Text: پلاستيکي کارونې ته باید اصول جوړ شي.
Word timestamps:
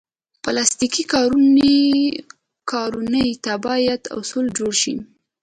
پلاستيکي 0.43 1.03
کارونې 2.71 3.25
ته 3.43 3.53
باید 3.65 4.01
اصول 4.19 4.45
جوړ 4.57 4.73
شي. 4.81 4.95